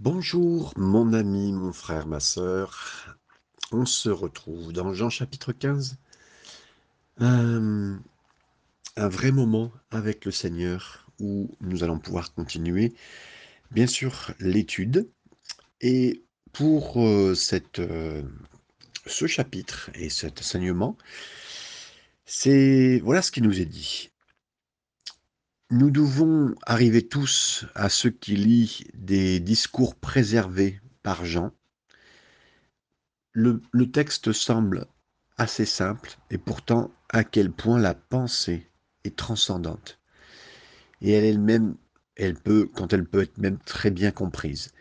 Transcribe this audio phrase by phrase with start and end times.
[0.00, 3.18] Bonjour mon ami, mon frère, ma sœur.
[3.70, 5.98] On se retrouve dans Jean chapitre 15.
[7.18, 8.00] Un,
[8.96, 12.94] un vrai moment avec le Seigneur où nous allons pouvoir continuer,
[13.72, 15.10] bien sûr, l'étude.
[15.82, 16.24] Et
[16.54, 17.34] pour euh,
[17.78, 18.22] euh,
[19.04, 20.96] ce chapitre et cet enseignement,
[22.24, 24.10] c'est voilà ce qui nous est dit.
[25.72, 31.52] Nous devons arriver tous à ce qui lit des discours préservés par Jean.
[33.30, 34.88] Le, le texte semble
[35.36, 38.68] assez simple et pourtant à quel point la pensée
[39.04, 40.00] est transcendante.
[41.02, 41.76] Et elle elle-même,
[42.16, 44.72] elle peut, quand elle peut être même très bien comprise.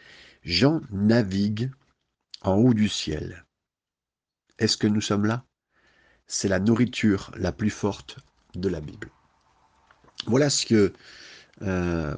[0.41, 1.69] Jean navigue
[2.41, 3.45] en haut du ciel.
[4.57, 5.45] Est-ce que nous sommes là?
[6.25, 8.17] C'est la nourriture la plus forte
[8.55, 9.11] de la Bible.
[10.27, 10.93] Voilà ce que
[11.61, 12.15] euh,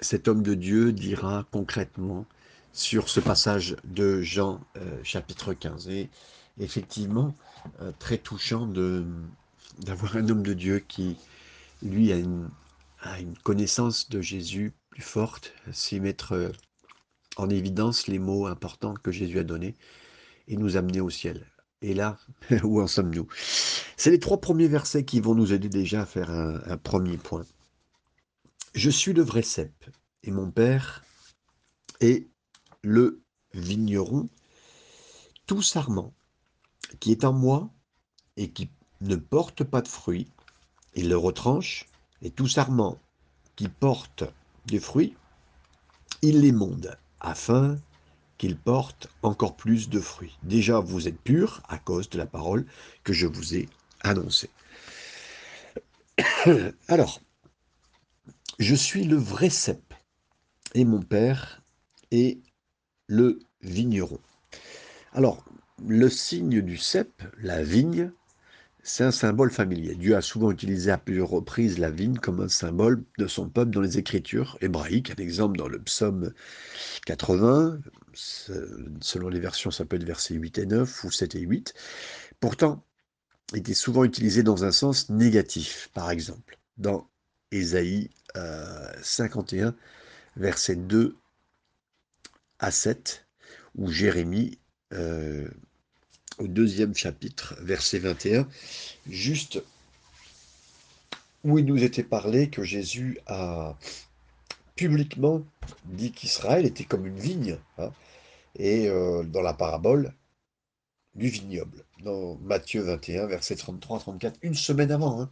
[0.00, 2.26] cet homme de Dieu dira concrètement
[2.72, 5.88] sur ce passage de Jean euh, chapitre 15.
[5.88, 6.10] Et
[6.58, 7.34] effectivement,
[7.80, 8.66] euh, très touchant
[9.78, 11.16] d'avoir un homme de Dieu qui,
[11.82, 12.48] lui, a une,
[13.00, 16.52] a une connaissance de Jésus plus forte, s'y mettre
[17.36, 19.76] en évidence les mots importants que Jésus a donnés
[20.48, 21.46] et nous amener au ciel.
[21.82, 22.18] Et là,
[22.62, 23.26] où en sommes-nous?
[23.96, 27.44] C'est les trois premiers versets qui vont nous aider déjà à faire un, premier point.
[28.74, 29.72] Je suis le vrai cep,
[30.22, 31.04] et mon père
[32.00, 32.28] est
[32.82, 33.22] le
[33.54, 34.28] vigneron.
[35.46, 36.12] Tout sarment
[37.00, 37.70] qui est en moi
[38.36, 40.28] et qui ne porte pas de fruits,
[40.94, 41.88] il le retranche,
[42.22, 42.98] et tout sarment
[43.56, 44.24] qui porte
[44.66, 45.16] des fruits,
[46.22, 47.78] il les monde, afin
[48.40, 50.38] qu'il porte encore plus de fruits.
[50.42, 52.64] Déjà, vous êtes purs à cause de la parole
[53.04, 53.68] que je vous ai
[54.00, 54.48] annoncée.
[56.88, 57.20] Alors,
[58.58, 59.92] je suis le vrai cep,
[60.72, 61.62] et mon père
[62.12, 62.38] est
[63.08, 64.20] le vigneron.
[65.12, 65.44] Alors,
[65.86, 68.10] le signe du cep, la vigne,
[68.82, 69.94] c'est un symbole familier.
[69.96, 73.72] Dieu a souvent utilisé à plusieurs reprises la vigne comme un symbole de son peuple
[73.72, 75.10] dans les Écritures hébraïques.
[75.10, 76.32] Un exemple dans le psaume
[77.04, 77.80] 80,
[78.14, 81.74] selon les versions, ça peut être versets 8 et 9 ou 7 et 8.
[82.40, 82.84] Pourtant,
[83.54, 85.90] était souvent utilisé dans un sens négatif.
[85.94, 87.08] Par exemple, dans
[87.50, 88.10] Ésaïe
[89.02, 89.72] 51, euh,
[90.36, 91.16] versets 2
[92.58, 93.26] à 7,
[93.76, 94.58] ou Jérémie
[94.92, 95.48] euh,
[96.38, 98.48] au deuxième chapitre, verset 21,
[99.08, 99.62] juste
[101.44, 103.76] où il nous était parlé que Jésus a
[104.80, 105.42] publiquement
[105.84, 107.92] dit qu'Israël était comme une vigne, hein,
[108.58, 110.14] et euh, dans la parabole
[111.14, 115.30] du vignoble, dans Matthieu 21, verset 33-34, une semaine avant, hein,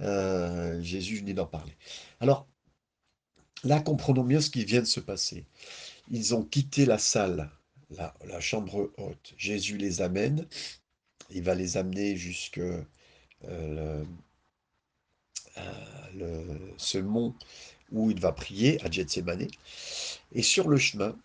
[0.00, 1.72] euh, Jésus venait d'en parler.
[2.18, 2.48] Alors,
[3.62, 5.44] là, comprenons bien ce qui vient de se passer.
[6.10, 7.48] Ils ont quitté la salle
[7.90, 9.34] la, chambre haute.
[9.36, 10.46] Jésus les amène,
[11.30, 14.04] il va les amener jusque euh,
[15.58, 17.34] euh, ce mont
[17.92, 19.48] où il va prier à Gethsemane.
[20.32, 21.16] Et sur le chemin,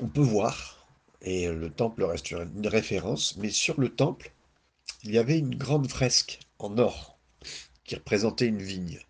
[0.00, 0.86] on peut voir,
[1.22, 4.32] et le temple reste une référence, mais sur le temple,
[5.04, 7.18] il y avait une grande fresque en or
[7.84, 9.00] qui représentait une vigne.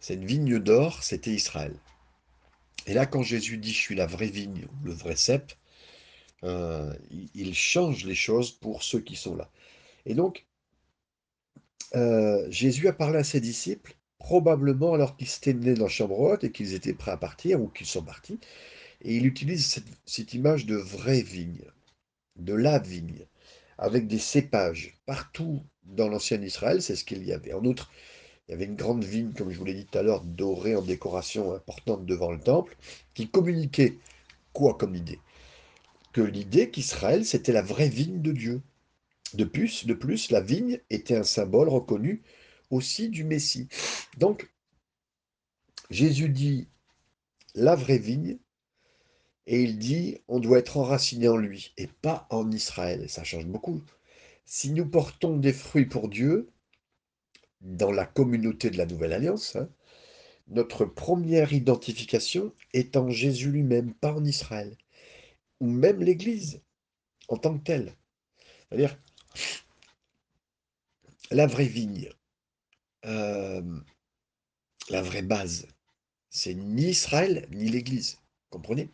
[0.00, 1.74] Cette vigne d'or, c'était Israël.
[2.86, 5.52] Et là, quand Jésus dit «je suis la vraie vigne» le vrai cep,
[6.44, 6.92] euh,
[7.34, 9.50] il change les choses pour ceux qui sont là.
[10.04, 10.44] Et donc,
[11.94, 16.18] euh, Jésus a parlé à ses disciples, probablement alors qu'ils s'étaient menés dans la chambre
[16.18, 18.40] haute et qu'ils étaient prêts à partir ou qu'ils sont partis.
[19.02, 21.60] Et il utilise cette, cette, image de vraie vigne,
[22.36, 23.26] de la vigne,
[23.76, 27.52] avec des cépages partout dans l'ancien Israël, c'est ce qu'il y avait.
[27.52, 27.90] En outre,
[28.48, 30.74] il y avait une grande vigne, comme je vous l'ai dit tout à l'heure, dorée
[30.74, 32.78] en décoration importante devant le temple,
[33.12, 33.98] qui communiquait
[34.54, 35.18] quoi comme idée
[36.14, 38.62] que l'idée qu'Israël, c'était la vraie vigne de Dieu.
[39.34, 42.22] De plus, de plus, la vigne était un symbole reconnu
[42.70, 43.68] aussi du Messie.
[44.18, 44.50] Donc,
[45.90, 46.68] Jésus dit
[47.54, 48.38] la vraie vigne,
[49.46, 53.08] et il dit on doit être enraciné en lui et pas en Israël.
[53.08, 53.82] Ça change beaucoup.
[54.46, 56.50] Si nous portons des fruits pour Dieu,
[57.60, 59.68] dans la communauté de la Nouvelle Alliance, hein,
[60.48, 64.76] notre première identification est en Jésus lui-même, pas en Israël
[65.60, 66.62] ou même l'Église
[67.28, 67.94] en tant que telle.
[68.68, 68.98] C'est-à-dire,
[71.30, 72.10] la vraie vigne,
[73.04, 73.62] euh,
[74.88, 75.66] la vraie base,
[76.30, 78.18] c'est ni Israël ni l'Église.
[78.50, 78.90] Comprenez?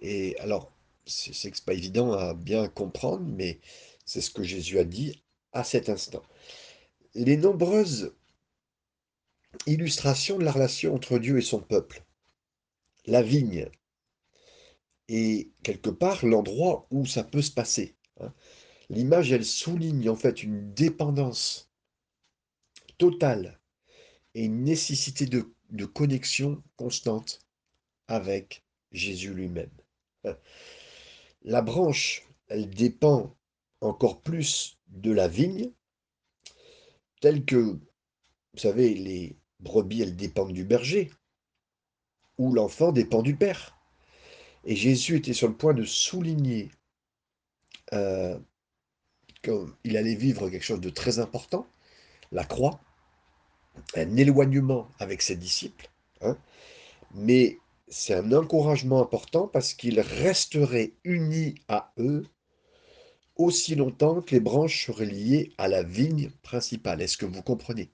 [0.00, 0.72] Et alors,
[1.06, 3.60] c'est pas évident à bien comprendre, mais
[4.04, 5.22] c'est ce que Jésus a dit
[5.52, 6.22] à cet instant.
[7.14, 8.14] Les nombreuses
[9.66, 12.04] illustrations de la relation entre Dieu et son peuple,
[13.06, 13.68] la vigne,
[15.08, 17.96] est quelque part l'endroit où ça peut se passer.
[18.20, 18.32] hein.
[18.90, 21.69] L'image, elle souligne en fait une dépendance
[23.00, 23.58] totale
[24.34, 27.40] et une nécessité de, connexion constante
[28.06, 28.62] avec
[28.92, 29.70] Jésus lui-même.
[31.42, 33.34] La branche, elle dépend
[33.80, 35.70] encore plus de la vigne,
[37.22, 41.10] telle que, vous savez, les brebis, elles dépendent du berger,
[42.36, 43.78] ou l'enfant dépend du père.
[44.64, 46.70] Et Jésus était sur le point de souligner
[47.94, 48.38] euh,
[49.42, 51.66] qu'il allait vivre quelque chose de très important,
[52.32, 52.78] la croix,
[53.96, 55.90] un éloignement avec ses disciples,
[56.22, 56.36] hein,
[57.14, 57.58] mais
[57.88, 62.24] c'est un encouragement important parce qu'il resterait uni à eux
[63.36, 67.02] aussi longtemps que les branches seraient liées à la vigne principale.
[67.02, 67.90] Est-ce que vous comprenez?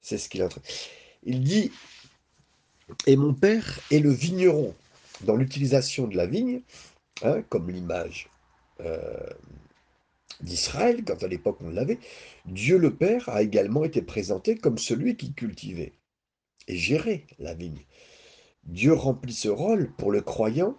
[0.00, 0.46] C'est ce qu'il.
[1.24, 1.72] Il dit
[3.06, 4.74] Et mon père est le vigneron.
[5.22, 6.62] Dans l'utilisation de la vigne,
[7.22, 8.28] hein, comme l'image
[8.80, 9.30] euh,
[10.42, 11.98] d'Israël, quand à l'époque on l'avait,
[12.46, 15.92] Dieu le Père a également été présenté comme celui qui cultivait
[16.68, 17.84] et gérait la vigne.
[18.64, 20.76] Dieu remplit ce rôle pour le croyant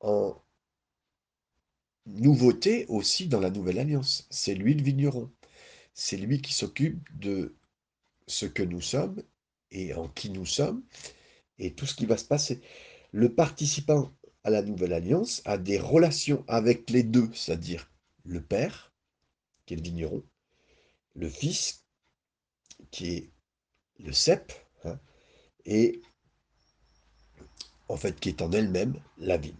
[0.00, 0.36] en
[2.06, 4.26] nouveauté aussi dans la Nouvelle Alliance.
[4.30, 5.30] C'est lui le vigneron.
[5.94, 7.54] C'est lui qui s'occupe de
[8.26, 9.22] ce que nous sommes
[9.70, 10.82] et en qui nous sommes
[11.58, 12.60] et tout ce qui va se passer.
[13.12, 14.12] Le participant
[14.44, 17.89] à la Nouvelle Alliance a des relations avec les deux, c'est-à-dire
[18.30, 18.92] le Père,
[19.66, 20.22] qui est le vigneron,
[21.16, 21.84] le Fils,
[22.92, 23.30] qui est
[23.98, 24.52] le cep,
[24.84, 24.98] hein,
[25.66, 26.00] et
[27.88, 29.54] en fait qui est en elle-même la vigne.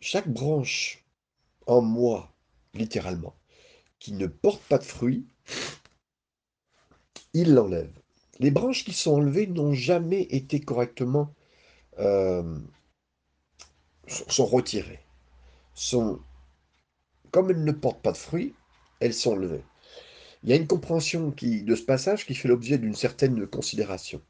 [0.00, 1.02] Chaque branche
[1.66, 2.32] en moi,
[2.74, 3.34] littéralement,
[3.98, 5.26] qui ne porte pas de fruits,
[7.32, 7.92] il l'enlève.
[8.38, 11.34] Les branches qui sont enlevées n'ont jamais été correctement
[11.98, 12.58] euh,
[14.06, 15.00] sont retirées.
[15.74, 16.20] Sont,
[17.30, 18.54] comme elles ne portent pas de fruits,
[19.00, 19.64] elles sont enlevées.
[20.42, 24.22] Il y a une compréhension de ce passage qui fait l'objet d'une certaine considération.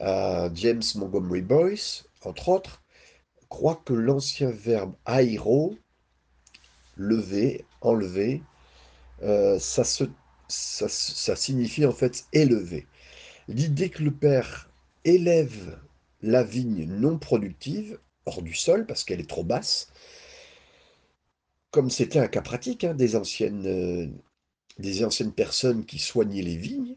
[0.00, 2.82] Euh, James Montgomery Boyce, entre autres,
[3.48, 5.76] croit que l'ancien verbe airo,
[6.96, 8.42] lever, enlever,
[9.22, 12.86] euh, ça signifie en fait élever.
[13.48, 14.70] L'idée que le Père
[15.04, 15.78] élève
[16.20, 19.92] la vigne non productive hors du sol parce qu'elle est trop basse,
[21.70, 24.06] comme c'était un cas pratique hein, des, anciennes, euh,
[24.78, 26.96] des anciennes personnes qui soignaient les vignes,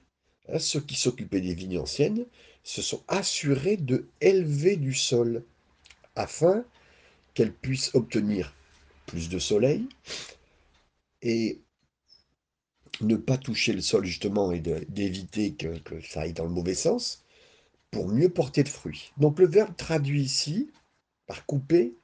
[0.50, 2.26] hein, ceux qui s'occupaient des vignes anciennes
[2.64, 5.44] se sont assurés de élever du sol
[6.16, 6.64] afin
[7.34, 8.54] qu'elles puissent obtenir
[9.08, 9.88] plus de soleil
[11.22, 11.62] et
[13.02, 16.76] ne pas toucher le sol justement et d'éviter que, que ça aille dans le mauvais
[16.76, 17.24] sens
[17.90, 19.12] pour mieux porter de fruits.
[19.18, 20.72] Donc le verbe traduit ici
[21.26, 21.96] par couper,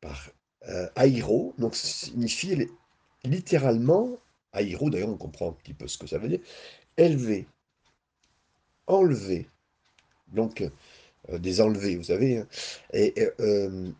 [0.00, 0.30] par
[0.68, 2.68] euh, airo, donc signifie
[3.24, 4.18] littéralement,
[4.54, 6.40] airo d'ailleurs on comprend un petit peu ce que ça veut dire,
[6.96, 7.46] élever,
[8.86, 9.48] enlever,
[10.28, 10.62] donc
[11.30, 12.48] euh, des enlevés, vous savez, hein,
[12.92, 13.90] et euh,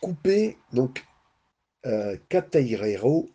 [0.00, 1.04] couper, donc
[1.86, 3.30] euh, katairero,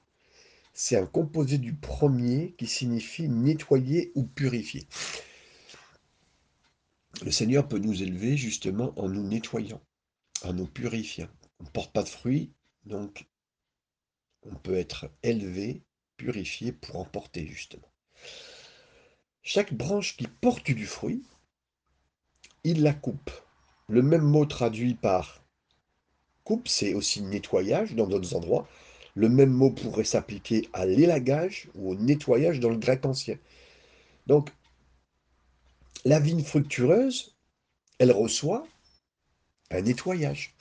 [0.74, 4.88] c'est un composé du premier qui signifie nettoyer ou purifier.
[7.24, 9.82] Le Seigneur peut nous élever justement en nous nettoyant,
[10.44, 11.30] en nous purifiant.
[11.60, 12.52] On ne porte pas de fruits,
[12.86, 13.28] donc
[14.44, 15.84] on peut être élevé,
[16.18, 17.88] purifié pour en porter justement.
[19.44, 21.24] Chaque branche qui porte du fruit,
[22.64, 23.32] il la coupe.
[23.88, 25.44] Le même mot traduit par
[26.44, 28.68] coupe, c'est aussi nettoyage dans d'autres endroits.
[29.16, 33.38] Le même mot pourrait s'appliquer à l'élagage ou au nettoyage dans le grec ancien.
[34.28, 34.52] Donc,
[36.06, 37.36] la vigne fructueuse,
[38.00, 38.66] elle reçoit
[39.72, 40.56] un nettoyage.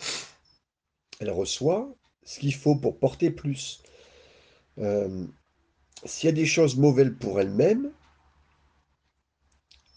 [1.21, 3.83] Elle reçoit ce qu'il faut pour porter plus.
[4.79, 5.27] Euh,
[6.05, 7.93] S'il y a des choses mauvaises pour elle-même,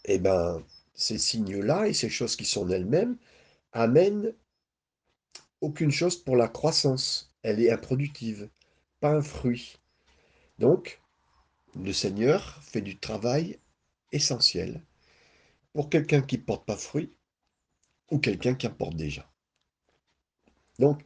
[0.04, 0.62] eh ben,
[0.94, 3.16] ces signes-là et ces choses qui sont elles-mêmes
[3.72, 4.34] amènent
[5.60, 7.32] aucune chose pour la croissance.
[7.42, 8.48] Elle est improductive,
[9.00, 9.78] pas un fruit.
[10.58, 11.00] Donc,
[11.74, 13.58] le Seigneur fait du travail
[14.12, 14.82] essentiel
[15.72, 17.12] pour quelqu'un qui ne porte pas fruit
[18.10, 19.30] ou quelqu'un qui en porte déjà.
[20.78, 21.02] Donc,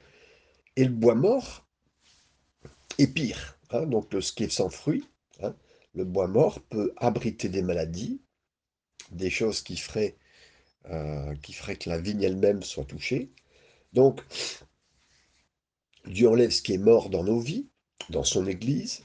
[0.77, 1.67] et le bois mort
[2.99, 3.59] est pire.
[3.71, 5.05] Hein, donc, ce qui est sans fruit,
[5.43, 5.55] hein,
[5.95, 8.21] le bois mort peut abriter des maladies,
[9.11, 10.17] des choses qui feraient,
[10.87, 13.31] euh, qui feraient que la vigne elle-même soit touchée.
[13.93, 14.23] Donc,
[16.07, 17.69] Dieu enlève ce qui est mort dans nos vies,
[18.11, 19.05] dans son Église,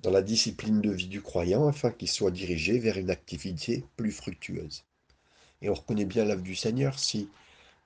[0.00, 4.12] dans la discipline de vie du croyant, afin qu'il soit dirigé vers une activité plus
[4.12, 4.84] fructueuse.
[5.64, 7.30] Et on reconnaît bien l'œuvre du Seigneur si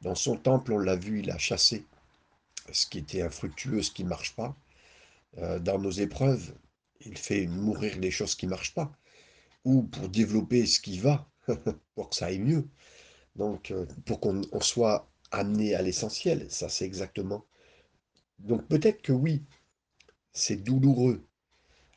[0.03, 1.85] Dans son temple, on l'a vu, il a chassé
[2.73, 4.57] ce qui était infructueux, ce qui ne marche pas.
[5.39, 6.55] Euh, dans nos épreuves,
[7.01, 8.91] il fait mourir les choses qui ne marchent pas,
[9.65, 11.29] ou pour développer ce qui va,
[11.95, 12.67] pour que ça aille mieux.
[13.37, 17.45] Donc, euh, pour qu'on soit amené à l'essentiel, ça c'est exactement.
[18.41, 19.45] Donc peut-être que oui,
[20.33, 21.23] c'est douloureux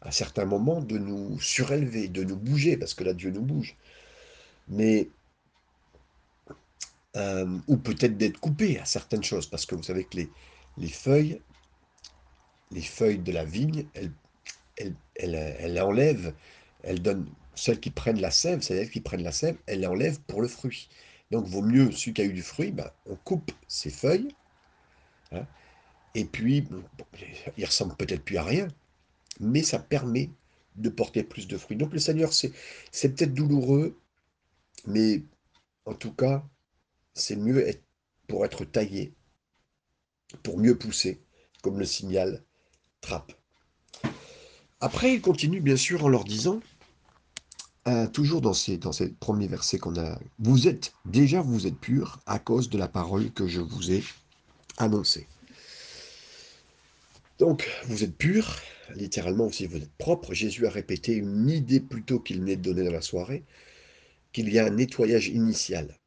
[0.01, 3.75] à certains moments de nous surélever, de nous bouger, parce que là Dieu nous bouge.
[4.67, 5.09] Mais
[7.17, 10.29] euh, ou peut-être d'être coupé à certaines choses, parce que vous savez que les,
[10.77, 11.41] les feuilles,
[12.71, 14.11] les feuilles de la vigne, elles,
[14.77, 16.33] elles, elles, enlèvent,
[16.83, 20.21] elles donnent, celles qui prennent la sève, c'est elles qui prennent la sève, elles l'enlèvent
[20.21, 20.89] pour le fruit.
[21.31, 24.29] Donc, vaut mieux, celui qui a eu du fruit, ben, on coupe ses feuilles,
[25.31, 25.45] hein,
[26.15, 26.67] et puis,
[27.57, 28.67] il ressemble peut-être plus à rien,
[29.39, 30.29] mais ça permet
[30.75, 31.77] de porter plus de fruits.
[31.77, 32.51] Donc, le Seigneur, c'est
[32.91, 33.97] peut-être douloureux,
[34.87, 35.23] mais
[35.85, 36.43] en tout cas,
[37.13, 37.65] c'est mieux
[38.27, 39.13] pour être taillé,
[40.43, 41.21] pour mieux pousser,
[41.61, 42.43] comme le signal
[43.01, 43.33] trappe.
[44.79, 46.59] Après, il continue bien sûr en leur disant,
[47.87, 48.79] euh, toujours dans ces,
[49.19, 53.31] premiers versets qu'on a, vous êtes, déjà vous êtes purs à cause de la parole
[53.31, 54.03] que je vous ai
[54.77, 55.27] annoncée.
[57.39, 58.57] Donc, vous êtes purs,
[58.95, 60.33] littéralement aussi vous êtes propres.
[60.33, 63.43] Jésus a répété une idée plutôt qu'il n'est donné dans la soirée,
[64.31, 65.97] qu'il y a un nettoyage initial.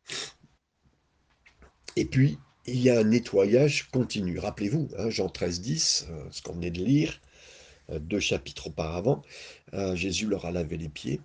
[1.97, 4.39] Et puis, il y a un nettoyage continu.
[4.39, 7.21] Rappelez-vous, hein, Jean 13, 10, euh, ce qu'on venait de lire,
[7.91, 9.23] euh, deux chapitres auparavant,
[9.95, 11.21] Jésus leur a lavé les pieds.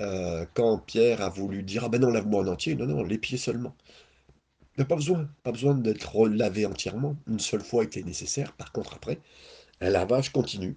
[0.00, 3.18] Euh, quand Pierre a voulu dire Ah ben non, lave-moi en entier, non, non, les
[3.18, 3.76] pieds seulement.
[4.76, 7.16] Mais pas besoin, pas besoin d'être lavé entièrement.
[7.28, 8.52] Une seule fois était nécessaire.
[8.54, 9.18] Par contre, après,
[9.80, 10.76] un lavage continu.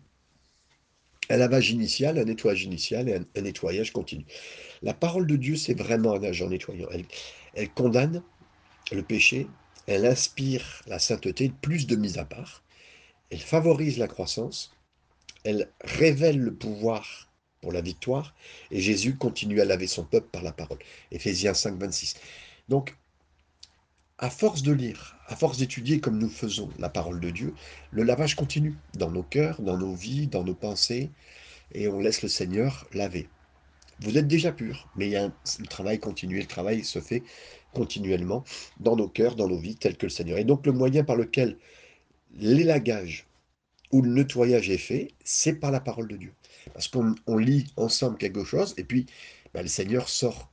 [1.30, 4.26] Un lavage initial, un nettoyage initial et un, nettoyage continu.
[4.84, 6.88] La parole de Dieu, c'est vraiment un agent nettoyant.
[7.54, 8.22] Elle condamne
[8.92, 9.48] le péché,
[9.88, 12.64] elle inspire la sainteté, plus de mise à part,
[13.30, 14.72] elle favorise la croissance,
[15.44, 17.30] elle révèle le pouvoir
[17.62, 18.36] pour la victoire,
[18.72, 20.80] et Jésus continue à laver son peuple par la parole.
[21.12, 22.16] Éphésiens 5, 26.
[22.70, 22.96] Donc,
[24.20, 27.54] à force de lire, à force d'étudier comme nous faisons la parole de Dieu,
[27.92, 31.12] le lavage continue dans nos cœurs, dans nos vies, dans nos pensées,
[31.74, 33.30] et on laisse le Seigneur laver.
[34.00, 37.24] Vous êtes déjà purs, mais il y a un, travail continue, le travail se fait
[37.74, 38.44] continuellement
[38.80, 40.38] dans nos cœurs, dans nos vies, tel que le Seigneur.
[40.38, 41.58] Et donc le moyen par lequel
[42.36, 43.28] l'élagage
[43.92, 46.34] ou le nettoyage est fait, c'est par la parole de Dieu.
[46.74, 49.08] Parce qu'on lit ensemble quelque chose, et puis
[49.54, 50.52] bah, le Seigneur sort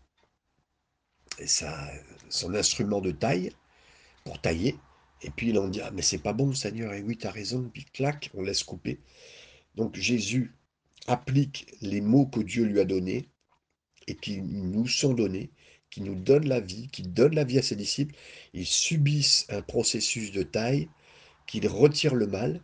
[2.29, 3.51] son instrument de taille
[4.25, 4.77] pour tailler,
[5.23, 7.31] et puis il en dit Ah, mais c'est pas bon, Seigneur, et oui, tu as
[7.31, 9.01] raison, puis clac, on laisse couper.
[9.75, 10.55] Donc Jésus
[11.07, 13.29] applique les mots que Dieu lui a donnés
[14.08, 15.50] et qui nous sont donnés,
[15.90, 18.14] qui nous donnent la vie, qui donnent la vie à ses disciples.
[18.52, 20.88] Ils subissent un processus de taille,
[21.46, 22.61] qu'il retire le mal,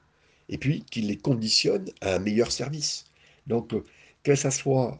[0.48, 3.04] et puis qu'il les conditionne à un meilleur service.
[3.46, 3.84] Donc, euh,
[4.22, 4.98] que ça soit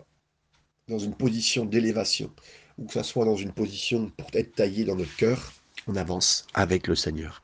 [0.89, 2.31] dans une position d'élévation
[2.79, 5.53] ou que ça soit dans une position pour être taillé dans notre cœur,
[5.87, 7.43] on avance avec le Seigneur.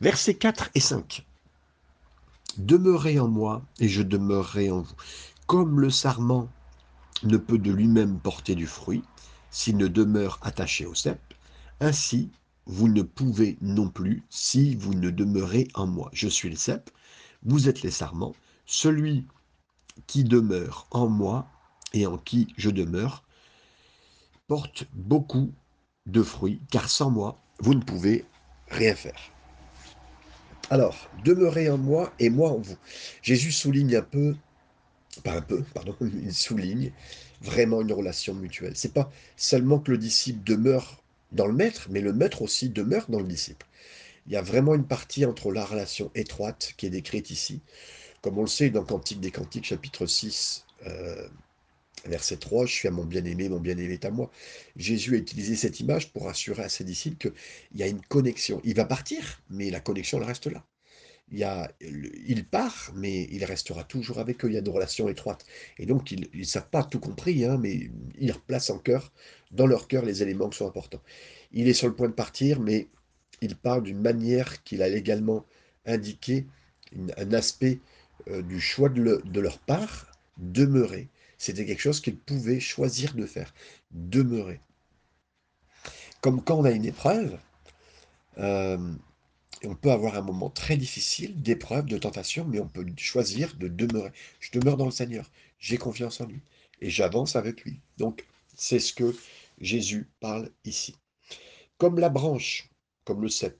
[0.00, 1.24] Versets 4 et 5.
[2.58, 4.94] Demeurez en moi et je demeurerai en vous.
[5.46, 6.48] Comme le sarment
[7.22, 9.02] ne peut de lui-même porter du fruit
[9.50, 11.20] s'il ne demeure attaché au cep,
[11.80, 12.30] ainsi
[12.66, 16.10] vous ne pouvez non plus si vous ne demeurez en moi.
[16.12, 16.90] Je suis le cep,
[17.42, 18.34] vous êtes les sarments.
[18.66, 19.26] Celui
[20.06, 21.48] qui demeure en moi
[21.92, 23.24] et en qui je demeure
[24.46, 25.52] porte beaucoup
[26.06, 28.24] de fruits, car sans moi, vous ne pouvez
[28.68, 29.20] rien faire.
[30.70, 32.76] Alors, demeurez en moi et moi en vous.
[33.22, 34.36] Jésus souligne un peu,
[35.24, 36.92] pas un peu, pardon, il souligne
[37.40, 38.72] vraiment une relation mutuelle.
[38.74, 41.02] C'est pas seulement que le disciple demeure
[41.32, 43.66] dans le maître, mais le maître aussi demeure dans le disciple.
[44.26, 47.60] Il y a vraiment une partie entre la relation étroite qui est décrite ici,
[48.22, 51.28] comme on le sait dans Cantique des Cantiques, chapitre 6, euh,
[52.04, 54.30] verset 3, je suis à mon bien-aimé, mon bien-aimé est à moi.
[54.76, 58.60] Jésus a utilisé cette image pour assurer à ses disciples qu'il y a une connexion.
[58.64, 60.64] Il va partir, mais la connexion elle reste là.
[61.32, 64.48] Il, part, mais il restera toujours avec eux.
[64.48, 65.46] Il y a une relation étroite.
[65.78, 69.12] Et donc, ils ne savent pas tout compris, hein, mais ils replacent en cœur,
[69.52, 71.02] dans leur cœur, les éléments qui sont importants.
[71.52, 72.88] Il est sur le point de partir, mais
[73.40, 75.44] il parle d'une manière qu'il a également
[75.86, 76.46] indiqué,
[77.16, 77.80] un aspect
[78.28, 80.06] euh, du choix de, leur part,
[80.38, 81.08] demeurer.
[81.38, 83.54] C'était quelque chose qu'ils pouvaient choisir de faire,
[83.92, 84.60] demeurer.
[86.20, 87.38] Comme quand on a une épreuve,
[88.38, 88.94] euh,
[89.64, 93.68] on peut avoir un moment très difficile d'épreuve, de tentation, mais on peut choisir de
[93.68, 94.12] demeurer.
[94.40, 96.42] Je demeure dans le Seigneur, j'ai confiance en lui,
[96.80, 97.80] et j'avance avec lui.
[97.98, 99.14] Donc, c'est ce que
[99.60, 100.96] Jésus parle ici.
[101.78, 102.70] comme la branche,
[103.04, 103.58] comme le cep,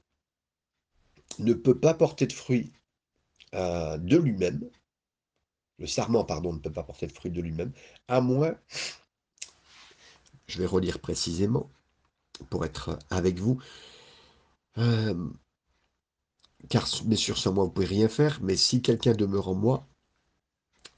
[1.39, 2.73] ne peut pas porter de fruits
[3.55, 4.69] euh, de lui-même,
[5.79, 7.73] le sarment, pardon, ne peut pas porter de fruits de lui-même,
[8.09, 8.55] à moins,
[10.49, 11.71] je vais relire précisément
[12.51, 13.61] pour être avec vous,
[14.79, 15.31] euh,
[16.69, 19.87] car mais sur sans moi vous pouvez rien faire, mais si quelqu'un demeure en moi,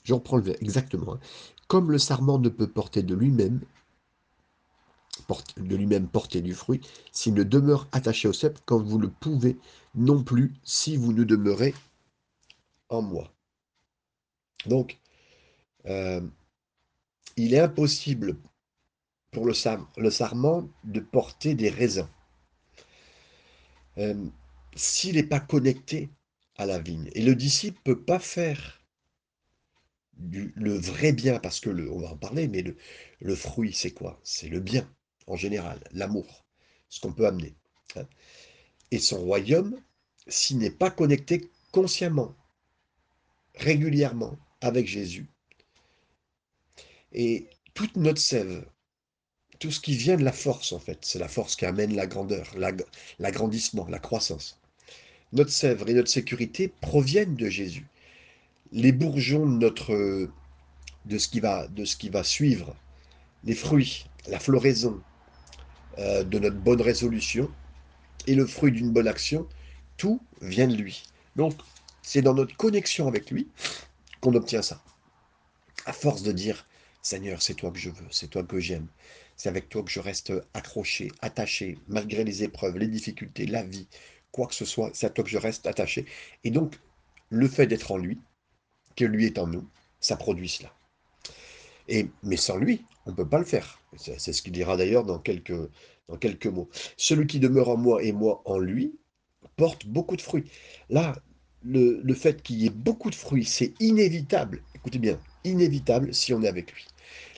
[0.05, 1.21] je reprends le exactement, hein,
[1.69, 3.61] comme le sarment ne peut porter de lui-même,
[5.57, 6.81] de lui-même porter du fruit,
[7.13, 9.59] s'il ne demeure attaché au cep, quand vous le pouvez
[9.95, 11.75] non plus si vous ne demeurez
[12.89, 13.33] en moi.
[14.67, 14.99] Donc,
[15.87, 16.21] euh,
[17.37, 18.37] il est impossible
[19.31, 19.55] pour le,
[19.97, 22.09] le, sarment de porter des raisins.
[23.99, 24.27] Euh,
[24.75, 26.11] s'il n'est pas connecté
[26.57, 27.11] à la vigne.
[27.15, 28.83] Et le disciple ne peut pas faire
[30.19, 32.63] le vrai bien, parce que, le, on va en parler, mais
[33.21, 34.21] le, fruit, c'est quoi?
[34.23, 34.89] C'est le bien,
[35.27, 36.45] en général, l'amour,
[36.89, 37.55] ce qu'on peut amener.
[37.97, 38.07] Hein.
[38.91, 39.81] Et son royaume,
[40.29, 42.37] s'il n'est pas connecté consciemment,
[43.55, 45.29] régulièrement avec Jésus,
[47.13, 48.67] et toute notre sève,
[49.59, 52.07] tout ce qui vient de la force, en fait, c'est la force qui amène la
[52.07, 52.55] grandeur,
[53.19, 54.62] l'agrandissement, la croissance.
[55.33, 57.87] Notre sèvre et notre sécurité proviennent de Jésus.
[58.73, 60.29] Les bourgeons de, notre,
[61.07, 62.77] de, ce, qui va, de ce qui va suivre,
[63.45, 65.01] les fruits, la floraison
[65.99, 67.51] euh, de notre bonne résolution
[68.27, 69.49] et le fruit d'une bonne action,
[69.97, 71.03] tout vient de lui.
[71.37, 71.55] Donc,
[72.03, 73.49] c'est dans notre connexion avec lui
[74.21, 74.83] qu'on obtient ça.
[75.87, 76.67] À force de dire,
[77.03, 78.87] Seigneur, c'est toi que je veux, c'est toi que j'aime,
[79.37, 83.89] c'est avec toi que je reste accroché, attaché, malgré les épreuves, les difficultés, la vie,
[84.33, 86.07] quoi que ce soit, c'est à toi que je reste attaché.
[86.43, 86.81] Et donc,
[87.29, 88.19] le fait d'être en lui,
[88.97, 89.69] que lui est en nous,
[90.01, 90.75] ça produit cela.
[91.89, 93.81] Et, mais sans lui, on ne peut pas le faire.
[93.97, 95.55] C'est ce qu'il dira d'ailleurs dans quelques,
[96.09, 96.69] dans quelques mots.
[96.97, 98.95] Celui qui demeure en moi et moi en lui
[99.57, 100.45] porte beaucoup de fruits.
[100.89, 101.15] Là,
[101.63, 104.63] le, le fait qu'il y ait beaucoup de fruits, c'est inévitable.
[104.75, 106.87] Écoutez bien, inévitable si on est avec lui.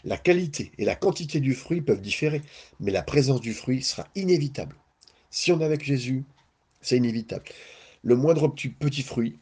[0.05, 2.43] La qualité et la quantité du fruit peuvent différer,
[2.79, 4.77] mais la présence du fruit sera inévitable.
[5.31, 6.25] Si on est avec Jésus,
[6.85, 7.45] c'est inévitable.
[8.03, 9.39] Le moindre petit, fruit,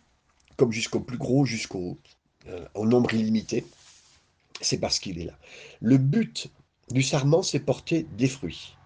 [0.57, 1.99] comme jusqu'au plus gros, jusqu'au
[2.49, 3.67] euh, nombre illimité,
[4.61, 5.39] c'est parce qu'il est là.
[5.81, 6.49] Le but
[6.91, 8.77] du sarment, c'est porter des fruits,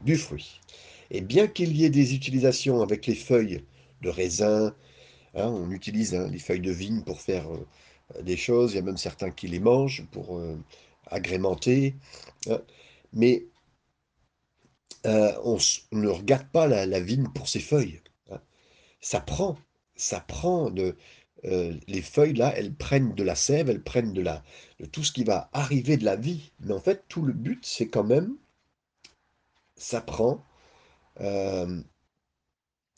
[0.00, 0.60] du fruit.
[1.10, 3.62] Et bien qu'il y ait des utilisations avec les feuilles
[4.00, 4.74] de raisin,
[5.34, 8.78] hein, on utilise hein, les feuilles de vigne pour faire euh, des choses, il y
[8.80, 10.58] a même certains qui les mangent pour euh,
[11.06, 11.94] agrémenter,
[12.48, 12.60] hein.
[13.12, 13.44] mais
[15.06, 15.58] euh, on,
[15.92, 18.00] ne regarde pas la, vigne pour ses feuilles.
[18.30, 18.40] Hein.
[19.00, 19.58] Ça prend,
[19.96, 20.72] ça prend
[21.44, 24.42] euh, les feuilles là, elles prennent de la sève, elles prennent de, la,
[24.80, 26.52] de tout ce qui va arriver de la vie.
[26.60, 28.36] Mais en fait, tout le but, c'est quand même,
[29.76, 30.44] ça prend
[31.20, 31.80] euh,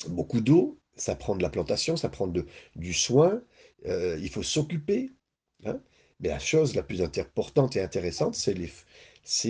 [0.08, 2.28] beaucoup d'eau, ça prend de la plantation, ça prend
[2.76, 3.42] du soin,
[3.86, 5.10] il faut s'occuper.
[5.64, 5.80] Hein.
[6.20, 8.54] Mais la chose la plus importante et intéressante, c'est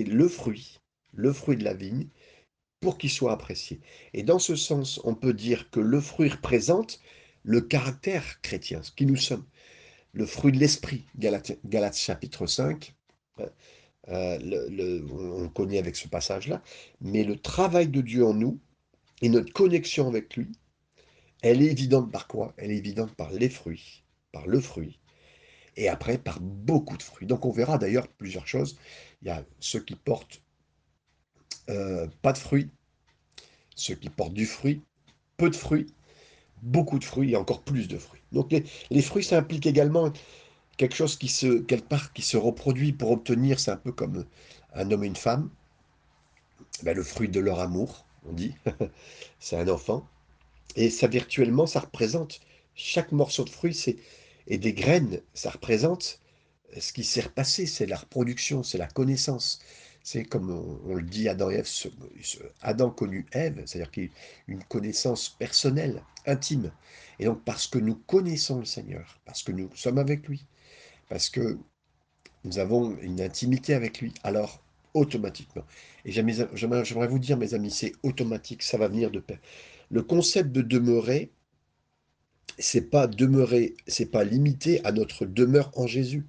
[0.05, 0.81] le fruit,
[1.13, 2.09] le fruit de la vigne,
[2.85, 3.81] pour qu'il soit apprécié.
[4.13, 7.01] Et dans ce sens, on peut dire que le fruit représente
[7.43, 9.47] le caractère chrétien, ce qui nous sommes.
[10.13, 12.95] Le fruit de l'esprit, Galates, chapitre 5,
[13.39, 13.47] hein,
[14.09, 16.63] euh, on connaît avec ce passage-là,
[17.01, 18.61] mais le travail de Dieu en nous
[19.23, 20.53] et notre connexion avec lui,
[21.41, 22.53] elle est évidente par quoi?
[22.59, 25.01] Elle est évidente par les fruits, par le fruit,
[25.77, 27.27] et après par beaucoup de fruits.
[27.27, 28.79] Donc on verra d'ailleurs plusieurs choses.
[29.23, 30.43] Il y a ceux qui portent
[31.71, 32.71] euh, pas de fruits,
[33.75, 34.83] ceux qui portent du fruit,
[35.37, 35.87] peu de fruits,
[36.63, 38.23] beaucoup de fruits et encore plus de fruits.
[38.33, 38.55] Donc
[38.91, 40.13] les, fruits, ça implique également
[40.77, 44.25] quelque chose qui se, quelque part, qui se reproduit pour obtenir, c'est un peu comme
[44.75, 45.51] un homme et une femme,
[46.83, 48.55] ben, le fruit de leur amour, on dit,
[49.39, 50.07] c'est un enfant,
[50.77, 52.41] et ça virtuellement, ça représente,
[52.75, 53.97] chaque morceau de fruit, c'est,
[54.47, 56.21] et des graines, ça représente
[56.79, 59.61] ce qui s'est repassé, c'est la reproduction, c'est la connaissance,
[60.05, 60.51] c'est comme
[60.87, 61.69] on, le dit, Adam et Ève,
[62.61, 64.11] Adam connut Ève, c'est-à-dire qu'il
[64.47, 66.71] une connaissance personnelle, intime.
[67.19, 70.45] Et donc parce que nous connaissons le Seigneur, parce que nous sommes avec lui,
[71.09, 71.59] parce que
[72.45, 74.63] nous avons une intimité avec lui, alors
[74.93, 75.65] automatiquement.
[76.05, 79.41] Et j'aimerais vous dire, mes amis, c'est automatique, ça va venir de paix.
[79.91, 81.33] Le concept de demeurer,
[82.59, 86.27] c'est pas demeurer, c'est pas limité à notre demeure en Jésus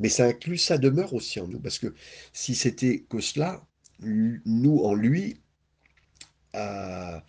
[0.00, 1.94] mais ça inclut sa demeure aussi en nous, parce que
[2.32, 3.64] si c'était que cela,
[4.00, 5.36] nous en lui,
[6.56, 7.20] euh,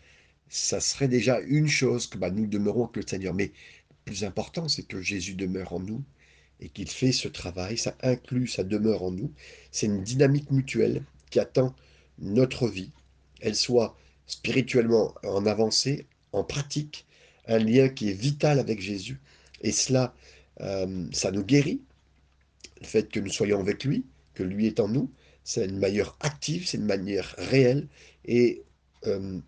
[0.50, 3.34] ça serait déjà une chose que bah, nous demeurons avec le Seigneur.
[3.34, 6.02] Mais le plus important, c'est que Jésus demeure en nous
[6.62, 9.32] et qu'il fait ce travail, ça inclut sa demeure en nous.
[9.72, 11.76] C'est une dynamique mutuelle qui attend
[12.20, 12.92] notre vie,
[13.42, 17.06] elle soit spirituellement en avancée, en pratique,
[17.48, 19.20] un lien qui est vital avec Jésus.
[19.62, 20.14] Et cela,
[20.62, 21.82] euh, ça nous guérit.
[22.82, 25.12] Le fait que nous soyons avec lui, que lui est en nous,
[25.44, 27.88] c'est une manière active, c'est une manière réelle.
[28.26, 28.64] Et,
[29.06, 29.40] euh,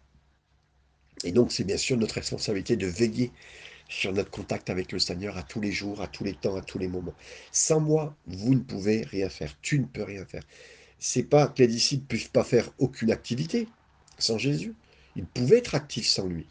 [1.23, 3.31] et donc, c'est bien sûr notre responsabilité de veiller
[3.89, 6.61] sur notre contact avec le Seigneur à tous les jours, à tous les temps, à
[6.61, 7.13] tous les moments.
[7.51, 9.55] Sans moi, vous ne pouvez rien faire.
[9.61, 10.43] Tu ne peux rien faire.
[10.99, 13.67] C'est pas que les disciples ne puissent pas faire aucune activité
[14.17, 14.73] sans Jésus.
[15.15, 16.47] Ils pouvaient être actifs sans lui.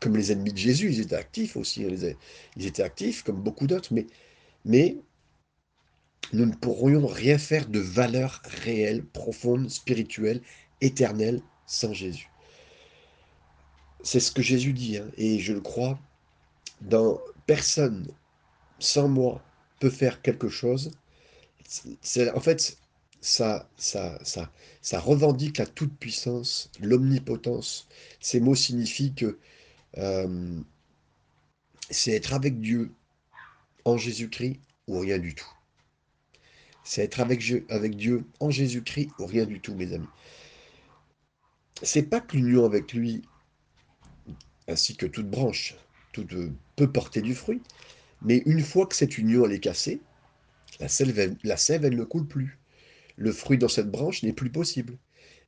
[0.00, 1.84] comme les ennemis de Jésus, ils étaient actifs aussi.
[2.56, 3.92] Ils étaient actifs comme beaucoup d'autres,
[4.64, 4.96] mais
[6.32, 10.40] nous ne pourrions rien faire de valeur réelle, profonde, spirituelle,
[10.80, 12.30] éternelle sans Jésus.
[14.02, 15.98] C'est ce que Jésus dit, hein, et je le crois,
[16.80, 18.08] dans personne
[18.78, 19.42] sans moi
[19.80, 20.90] peut faire quelque chose.
[22.34, 22.76] En fait
[23.24, 27.88] ça, ça, ça, ça revendique la toute-puissance, l'omnipotence.
[28.20, 29.38] Ces mots signifient que
[29.96, 30.60] euh,
[31.88, 32.92] c'est être avec Dieu
[33.86, 35.50] en Jésus-Christ ou rien du tout.
[36.84, 37.40] C'est être avec,
[37.96, 40.08] Dieu en Jésus-Christ ou rien du tout, mes amis.
[41.82, 43.22] C'est pas que l'union avec lui,
[44.68, 45.74] ainsi que toute branche,
[46.12, 47.62] tout, euh, peut porter du fruit,
[48.22, 50.00] mais une fois que cette union elle est cassée,
[50.78, 52.58] la sève, la sève elle ne coule plus
[53.16, 54.98] le fruit dans cette branche n'est plus possible.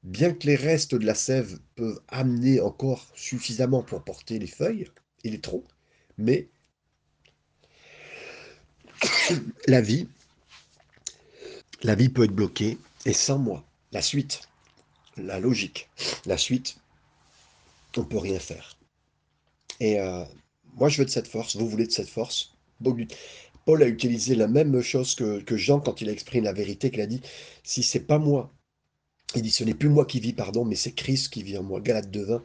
[0.03, 4.87] Bien que les restes de la sève peuvent amener encore suffisamment pour porter les feuilles
[5.25, 5.67] et les troncs,
[6.17, 6.49] mais
[9.67, 10.09] la vie,
[11.83, 14.49] la vie peut être bloquée et sans moi, la suite,
[15.17, 15.89] la logique,
[16.27, 16.77] la suite,
[17.97, 18.77] on peut rien faire.
[19.81, 20.25] Et euh,
[20.77, 22.53] moi, je veux de cette force, vous voulez de cette force.
[23.65, 27.01] Paul a utilisé la même chose que, Jean quand il a exprimé la vérité, qu'il
[27.01, 27.21] a dit,
[27.65, 28.53] si c'est pas moi,
[29.35, 31.63] il dit, ce n'est plus moi qui vis, pardon, mais c'est Christ qui vit en
[31.63, 31.81] moi.
[31.81, 32.43] Galate 2.20,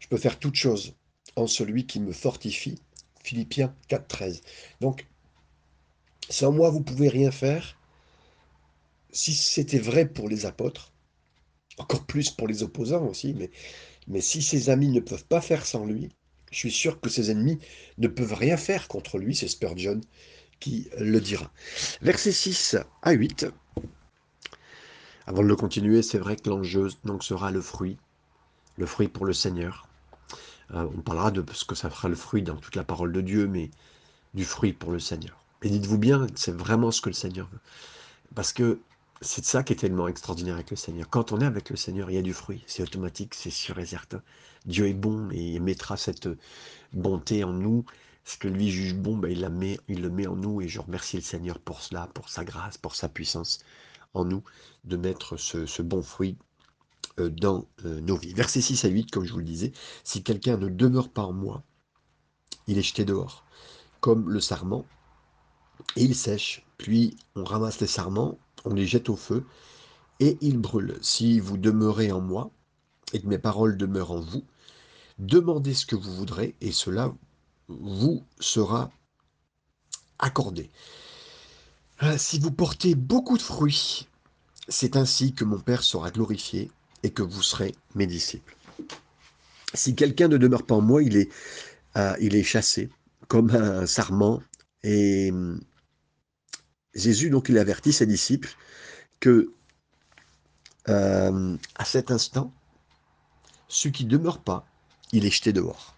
[0.00, 0.94] je peux faire toute chose
[1.36, 2.76] en celui qui me fortifie.
[3.22, 4.40] Philippiens 4.13.
[4.80, 5.06] Donc,
[6.28, 7.78] sans moi, vous pouvez rien faire.
[9.16, 10.92] Si c'était vrai pour les apôtres,
[11.78, 13.34] encore plus pour les opposants aussi,
[14.06, 16.10] mais, si ses amis ne peuvent pas faire sans lui,
[16.50, 17.58] je suis sûr que ses ennemis
[17.96, 20.02] ne peuvent rien faire contre lui, c'est Spurgeon
[20.60, 21.50] qui le dira.
[22.02, 23.46] Versets 6 à 8.
[25.26, 27.96] Avant de le continuer, c'est vrai que l'enjeu donc sera le fruit,
[28.76, 29.88] le fruit pour le Seigneur.
[30.74, 33.22] Euh, on parlera de ce que ça fera le fruit dans toute la parole de
[33.22, 33.70] Dieu, mais
[34.34, 35.42] du fruit pour le Seigneur.
[35.62, 37.60] Et dites-vous bien, c'est vraiment ce que le Seigneur veut.
[38.34, 38.78] Parce que
[39.22, 41.08] c'est ça qui est tellement extraordinaire avec le Seigneur.
[41.08, 42.62] Quand on est avec le Seigneur, il y a du fruit.
[42.66, 44.22] C'est automatique, c'est sûr et certain.
[44.66, 46.28] Dieu est bon et il mettra cette
[46.92, 47.84] bonté en nous
[48.26, 51.22] ce que lui juge bon, ben, il, le met en nous et je remercie le
[51.22, 53.60] Seigneur pour cela, pour sa grâce, pour sa puissance
[54.14, 54.42] en nous,
[54.84, 56.36] de mettre ce, bon fruit
[57.20, 58.34] euh, dans euh, nos vies.
[58.34, 61.32] Verset 6 à 8, comme je vous le disais, si quelqu'un ne demeure pas en
[61.32, 61.62] moi,
[62.66, 63.44] il est jeté dehors,
[64.00, 64.84] comme le sarment,
[65.94, 69.44] et il sèche, puis on ramasse les sarments, on les jette au feu,
[70.20, 70.98] et il brûle.
[71.02, 72.50] Si vous demeurez en moi,
[73.12, 74.44] et que mes paroles demeurent en vous,
[75.18, 77.14] demandez ce que vous voudrez, et cela
[77.68, 78.90] vous sera
[80.18, 80.70] accordé.
[82.02, 84.06] Euh, si vous portez beaucoup de fruits,
[84.68, 86.70] c'est ainsi que mon Père sera glorifié
[87.02, 88.56] et que vous serez mes disciples.
[89.74, 91.30] Si quelqu'un ne demeure pas en moi, il est,
[91.96, 92.90] euh, il est chassé
[93.28, 94.42] comme un sarment.
[94.82, 95.32] Et
[96.96, 98.50] Jésus, donc, il avertit ses disciples
[99.20, 99.52] que
[100.88, 102.52] euh, à cet instant,
[103.68, 104.66] celui qui ne demeure pas,
[105.12, 105.94] il est jeté dehors.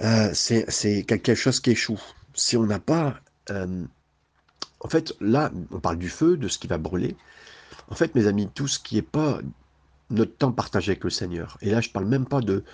[0.00, 2.00] Euh, c'est quelque chose qui échoue.
[2.34, 3.20] Si on n'a pas...
[3.50, 3.84] Euh,
[4.80, 7.16] en fait, là, on parle du feu, de ce qui va brûler.
[7.88, 9.40] En fait, mes amis, tout ce qui n'est pas
[10.10, 11.56] notre temps partagé avec le Seigneur.
[11.62, 12.64] Et là, je ne parle même pas de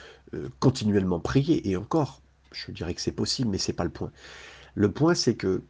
[0.59, 1.69] continuellement prier.
[1.69, 4.11] Et encore, je dirais que c'est possible, mais ce n'est pas le point.
[4.75, 5.63] Le point, c'est que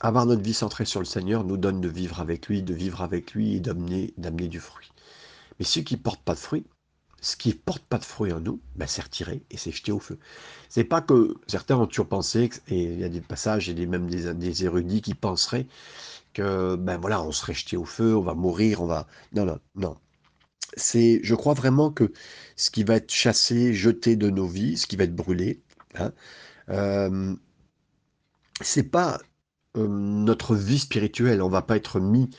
[0.00, 3.02] avoir notre vie centrée sur le Seigneur nous donne de vivre avec lui, de vivre
[3.02, 4.90] avec lui et d'amener du fruit.
[5.58, 6.64] Mais ceux qui ne portent pas de fruit,
[7.20, 9.90] ce qui ne porte pas de fruit en nous, ben c'est retiré et c'est jeté
[9.90, 10.18] au feu.
[10.68, 14.08] C'est pas que certains ont toujours pensé, et il y a des passages et même
[14.08, 15.66] des, érudits qui penseraient
[16.32, 19.08] que ben voilà, on serait jeté au feu, on va mourir, on va.
[19.32, 19.96] Non, non, non.
[20.76, 22.12] C'est, je crois vraiment que
[22.56, 25.60] ce qui va être chassé, jeté de nos vies, ce qui va être brûlé,
[25.96, 26.12] hein,
[26.70, 27.34] euh,
[28.60, 29.20] c'est pas
[29.86, 31.42] notre vie spirituelle.
[31.42, 32.30] On va pas être mis,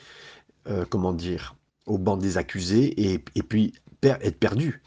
[0.68, 4.82] euh, comment dire, au banc des accusés et puis être perdu.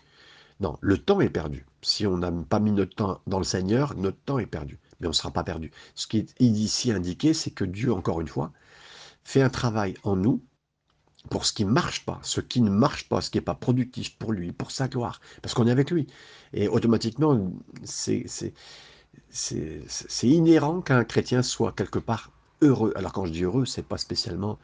[0.59, 1.65] Non, le temps est perdu.
[1.81, 4.79] Si on n'a pas mis notre temps dans le Seigneur, notre temps est perdu.
[4.99, 5.71] Mais on ne sera pas perdu.
[5.95, 8.53] Ce qui est ici indiqué, c'est que Dieu, encore une fois,
[9.23, 10.41] fait un travail en nous
[11.29, 13.55] pour ce qui ne marche pas, ce qui ne marche pas, ce qui n'est pas
[13.55, 16.07] productif pour lui, pour sa gloire, parce qu'on est avec lui.
[16.53, 17.51] Et automatiquement,
[17.83, 18.25] c'est
[20.23, 22.31] inhérent qu'un chrétien soit quelque part
[22.67, 22.93] heureux.
[22.95, 24.57] Alors quand je dis heureux, c'est pas spécialement,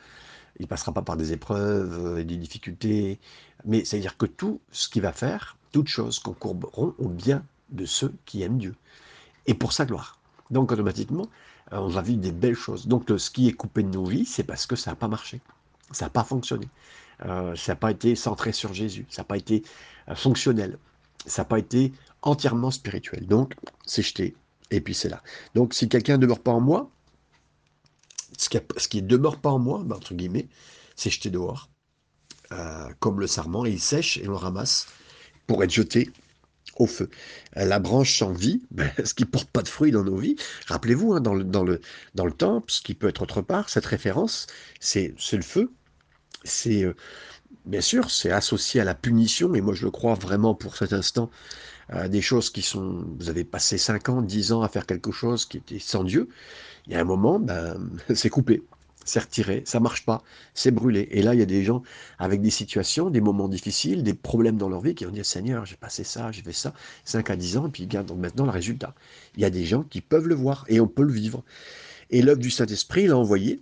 [0.60, 3.20] il passera pas par des épreuves et des difficultés,
[3.66, 8.14] mais c'est-à-dire que tout ce qu'il va faire, toutes choses concourberont au bien de ceux
[8.26, 8.76] qui aiment Dieu,
[9.46, 10.20] et pour sa gloire.
[10.52, 11.28] Donc automatiquement,
[11.74, 12.88] euh, on va vivre des belles choses.
[12.88, 15.42] Donc ce qui est coupé de nos vies, c'est parce que ça n'a pas marché.
[15.92, 16.68] Ça n'a pas fonctionné.
[17.26, 19.06] Euh, ça n'a pas été centré sur Jésus.
[19.10, 19.64] Ça n'a pas été
[20.08, 20.78] euh, fonctionnel.
[21.26, 23.28] Ça n'a pas été entièrement spirituel.
[23.28, 24.36] Donc, c'est jeté.
[24.72, 25.22] Et puis c'est là.
[25.56, 26.90] Donc, si quelqu'un ne demeure pas en moi,
[28.38, 28.50] ce
[28.88, 30.48] qui, ne demeure pas en moi, ben, entre guillemets,
[30.96, 31.70] c'est jeté dehors.
[33.00, 34.88] comme le sarment, et il sèche et on le ramasse
[35.48, 36.10] pour être jeté
[36.80, 37.10] au feu.
[37.58, 40.36] Euh, la branche sans vie, ben, ce qui porte pas de fruits dans nos vies,
[40.68, 41.82] rappelez-vous, hein, dans, le, dans, le,
[42.16, 44.48] dans le temple, ce qui peut être autre part, cette référence,
[44.80, 45.72] c'est le feu.
[46.44, 46.96] C'est, euh,
[47.66, 50.94] bien sûr, c'est associé à la punition, et moi je le crois vraiment pour cet
[50.94, 51.30] instant,
[52.08, 55.46] des choses qui sont, vous avez passé 5 ans, 10 ans à faire quelque chose
[55.46, 56.30] qui était sans Dieu,
[56.86, 57.80] il y a un moment, ben,
[58.14, 58.62] c'est coupé
[59.10, 60.22] c'est retiré, ça marche pas,
[60.54, 61.08] c'est brûlé.
[61.12, 61.82] Et là, il y a des gens
[62.20, 65.66] avec des situations, des moments difficiles, des problèmes dans leur vie qui vont dire Seigneur,
[65.66, 66.74] j'ai passé ça, j'ai fait ça,
[67.06, 68.94] 5 à 10 ans, et puis ils gardent maintenant le résultat.
[69.36, 71.44] Il y a des gens qui peuvent le voir et on peut le vivre.
[72.12, 73.62] Et l'œuvre du Saint-Esprit, il a envoyé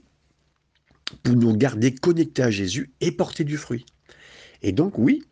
[1.23, 3.85] pour nous garder connectés à Jésus et porter du fruit.
[4.61, 5.23] Et donc, oui,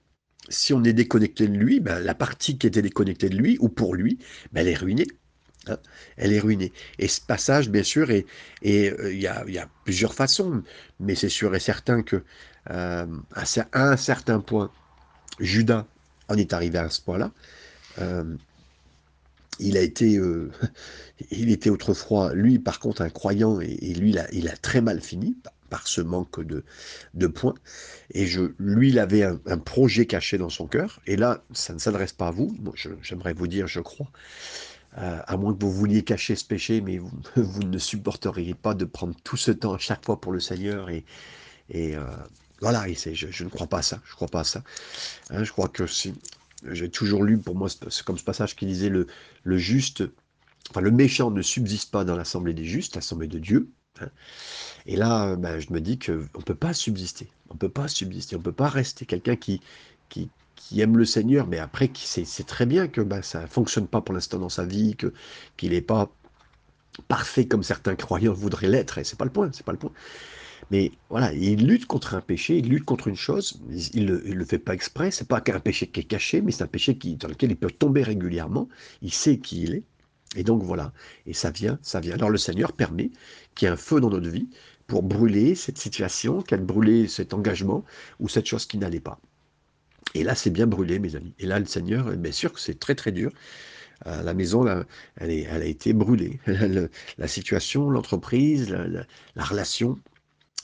[0.49, 3.69] si on est déconnecté de lui, ben, la partie qui était déconnectée de lui ou
[3.69, 4.19] pour lui,
[4.51, 5.07] ben, elle est ruinée.
[5.67, 5.77] Hein,
[6.17, 6.71] elle est ruinée.
[6.99, 8.21] Et ce passage, bien sûr, euh,
[8.61, 10.63] il y, a, plusieurs façons,
[10.99, 12.23] mais c'est sûr et certain que
[12.69, 14.71] euh, à, un certain point,
[15.39, 15.85] Judas
[16.29, 17.31] en est arrivé à ce point-là.
[17.99, 18.35] Euh,
[19.59, 20.19] il a été,
[21.31, 25.01] il était autrefois, lui, par contre, un croyant, et, lui, a, il a, très mal
[25.01, 25.35] fini
[25.69, 26.63] par ce manque de,
[27.13, 27.55] de points.
[28.11, 31.01] Et je, lui, il avait un, projet caché dans son cœur.
[31.07, 32.55] Et là, ça ne s'adresse pas à vous.
[33.01, 34.07] J'aimerais vous dire, je crois,
[34.97, 36.99] euh, à moins que vous vouliez cacher ce péché, mais
[37.35, 40.89] vous, ne supporteriez pas de prendre tout ce temps à chaque fois pour le Seigneur.
[40.89, 41.05] Et,
[41.69, 42.05] et euh,
[42.61, 44.01] voilà, et je, je, ne crois pas à ça.
[44.05, 44.63] Je crois pas à ça.
[45.29, 46.13] Hein, je crois que si
[46.71, 49.07] j'ai toujours lu pour moi, c'est comme ce passage qui disait le,
[49.43, 50.03] le juste,
[50.69, 53.69] enfin le méchant ne subsiste pas dans l'assemblée des justes, l'assemblée de Dieu.
[54.01, 54.09] Hein.
[54.85, 57.27] Et là, ben, je me dis qu'on ne peut pas subsister.
[57.49, 58.35] On ne peut pas subsister.
[58.35, 59.61] On ne peut pas rester quelqu'un qui,
[60.77, 64.13] aime le Seigneur, mais après, c'est très bien que bah, ça ne fonctionne pas pour
[64.13, 64.95] l'instant dans sa vie,
[65.57, 66.09] qu'il n'est pas
[67.07, 69.91] parfait comme certains croyants voudraient l'être, et c'est pas le point, c'est pas le point.
[70.71, 73.59] Mais voilà, il lutte contre un péché, il lutte contre une chose,
[73.93, 76.63] il ne le, fait pas exprès, c'est pas qu'un péché qui est caché, mais c'est
[76.63, 78.67] un péché dans lequel il peut tomber régulièrement,
[79.01, 79.83] il sait qui il est,
[80.35, 80.93] et donc voilà,
[81.25, 82.15] et ça vient, ça vient.
[82.15, 83.11] Alors le Seigneur permet
[83.55, 84.49] qu'il y ait un feu dans notre vie
[84.87, 87.83] pour brûler cette situation, qu'elle brûler cet engagement
[88.19, 89.19] ou cette chose qui n'allait pas.
[90.13, 91.33] Et là, c'est bien brûlé, mes amis.
[91.39, 93.31] Et là, le Seigneur, bien sûr que c'est très très dur.
[94.07, 94.65] Euh, la maison,
[95.17, 96.39] elle, a été brûlée.
[97.17, 99.99] la situation, l'entreprise, la, relation,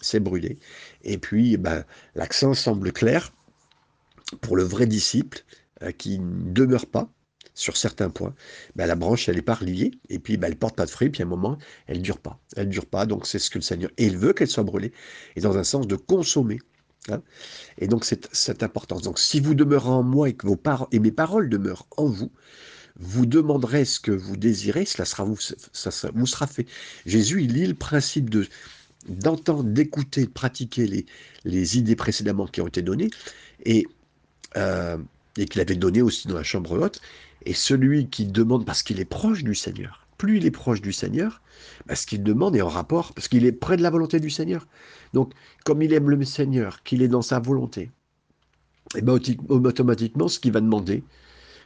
[0.01, 0.59] c'est brûlé.
[1.03, 1.83] Et puis, ben,
[2.15, 3.33] l'accent semble clair
[4.41, 5.43] pour le vrai disciple
[5.81, 7.09] euh, qui ne demeure pas
[7.61, 8.33] sur certains points.
[8.75, 11.09] Ben, la branche, elle n'est pas reliée, et puis ben, elle porte pas de fruits,
[11.09, 12.39] puis à un moment, elle ne dure pas.
[12.55, 13.91] Elle ne dure pas, donc c'est ce que le Seigneur...
[13.97, 14.91] Et il veut qu'elle soit brûlée,
[15.35, 16.59] et dans un sens de consommer
[17.09, 17.23] Hein.
[17.79, 19.01] et donc, cette importance.
[19.01, 22.31] Donc, si vous demeurez en moi et que vos paroles mes paroles demeurent en vous,
[22.95, 26.67] vous demanderez ce que vous désirez, cela sera vous, sera fait.
[27.07, 28.47] Jésus, il lit le principe de
[29.07, 30.85] d'entendre, d'écouter, de pratiquer
[31.43, 33.09] les, idées précédemment qui ont été données
[33.65, 33.87] et,
[34.57, 34.99] euh,
[35.37, 37.01] et qu'il avait donné aussi dans la chambre haute.
[37.45, 40.93] Et celui qui demande, parce qu'il est proche du Seigneur, plus il est proche du
[40.93, 41.41] Seigneur,
[41.87, 44.29] bah, ce qu'il demande est en rapport, parce qu'il est près de la volonté du
[44.29, 44.67] Seigneur.
[45.13, 45.33] Donc,
[45.65, 47.89] comme il aime le Seigneur, qu'il est dans sa volonté,
[48.93, 51.03] et eh ben, automatiquement, ce qu'il va demander,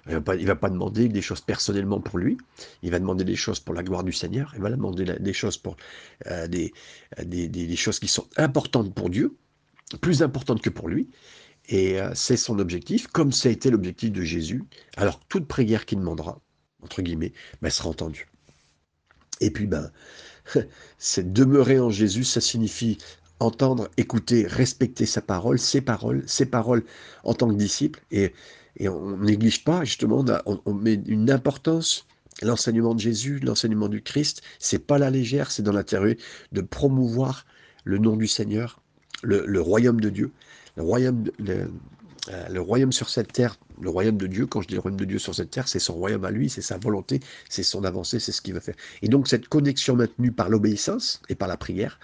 [0.08, 2.38] il ne va, pas demander des choses personnellement pour lui,
[2.84, 5.58] il va demander des choses pour la gloire du Seigneur, il va demander des choses
[5.58, 5.76] pour
[6.28, 6.72] euh, des,
[7.26, 9.36] des, choses qui sont importantes pour Dieu,
[10.02, 11.10] plus importantes que pour lui,
[11.70, 14.64] et euh, c'est son objectif, comme ça a été l'objectif de Jésus.
[14.98, 16.40] Alors toute prière qu'il demandera,
[16.82, 18.28] entre guillemets, ben, sera entendue.
[19.42, 19.92] Et puis, ben,
[20.98, 22.98] c'est demeurer en Jésus, ça signifie
[23.40, 26.86] entendre, écouter, respecter sa parole, ses paroles, ses paroles
[27.24, 28.02] en tant que disciple.
[28.12, 28.34] Et,
[28.78, 32.06] et on néglige pas, justement, on, met une importance.
[32.42, 36.18] L'enseignement de Jésus, l'enseignement du Christ, c'est pas la légère, c'est dans l'intérêt
[36.52, 37.46] de promouvoir
[37.86, 38.82] le nom du Seigneur,
[39.24, 40.32] le, royaume de Dieu,
[40.76, 41.70] le royaume, le,
[42.30, 45.00] euh, le royaume sur cette terre Le royaume de Dieu, quand je dis le royaume
[45.00, 47.84] de Dieu sur cette terre, c'est son royaume à lui, c'est sa volonté, c'est son
[47.84, 48.76] avancée, c'est ce qu'il veut faire.
[49.02, 52.00] Et donc cette connexion maintenue par l'obéissance et par la prière,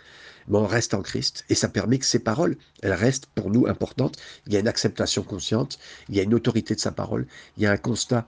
[0.52, 4.18] on reste en Christ et ça permet que ces paroles, elles restent pour nous importantes.
[4.48, 5.80] Il y a une acceptation consciente,
[6.10, 7.26] il y a une autorité de sa parole,
[7.58, 8.28] il y a un constat,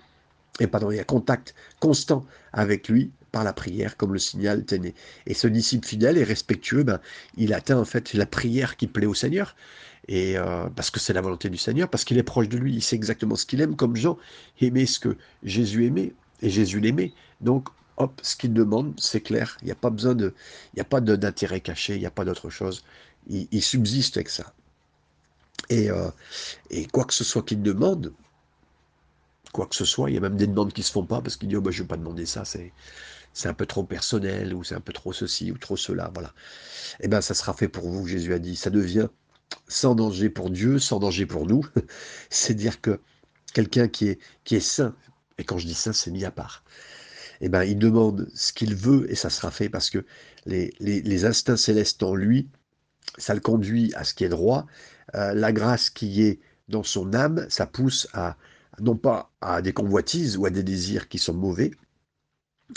[0.60, 4.63] et il y a un contact constant avec lui par la prière, comme le signal
[4.63, 4.93] tenait.
[5.25, 7.01] Et ce disciple fidèle et respectueux, ben,
[7.35, 9.57] il atteint en fait la prière qui plaît au Seigneur.
[10.07, 12.73] Et euh, parce que c'est la volonté du Seigneur, parce qu'il est proche de lui,
[12.73, 14.17] il sait exactement ce qu'il aime, comme Jean
[14.61, 17.11] aimait ce que Jésus aimait, et Jésus l'aimait.
[17.41, 19.57] Donc, hop, ce qu'il demande, c'est clair.
[19.61, 20.33] Il n'y a pas besoin de,
[20.73, 22.83] il n'y a pas d'intérêt caché, il n'y a pas d'autre chose.
[23.27, 24.53] Il, subsiste avec ça.
[25.69, 26.09] Et, euh,
[26.69, 28.13] et quoi que ce soit qu'il demande,
[29.53, 31.21] quoi que ce soit, il y a même des demandes qui ne se font pas
[31.21, 32.73] parce qu'il dit, oh, bah, je ne vais pas demander ça, c'est,
[33.33, 36.33] c'est un peu trop personnel, ou c'est un peu trop ceci, ou trop cela, voilà.
[36.99, 38.55] Eh bien, ça sera fait pour vous, Jésus a dit.
[38.55, 39.07] Ça devient
[39.67, 41.65] sans danger pour Dieu, sans danger pour nous.
[42.29, 42.99] c'est dire que
[43.53, 44.95] quelqu'un qui est, qui est saint,
[45.37, 46.63] et quand je dis saint, c'est mis à part,
[47.41, 50.05] eh ben, il demande ce qu'il veut et ça sera fait parce que
[50.45, 52.49] les, les, instincts célestes en lui,
[53.17, 54.65] ça le conduit à ce qui est droit.
[55.15, 58.37] Euh, la grâce qui est dans son âme, ça pousse à,
[58.79, 61.71] non pas à des convoitises ou à des désirs qui sont mauvais,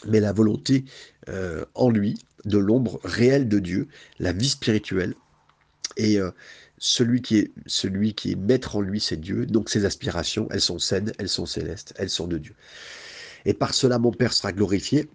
[0.07, 0.85] mais la volonté
[1.29, 5.15] euh, en lui de l'ombre réelle de Dieu, la vie spirituelle.
[5.97, 6.31] Et euh,
[6.79, 9.47] celui, qui est, celui qui est maître en lui, c'est Dieu.
[9.47, 12.55] Donc ses aspirations, elles sont saines, elles sont célestes, elles sont de Dieu.
[13.45, 15.09] Et par cela, mon Père sera glorifié.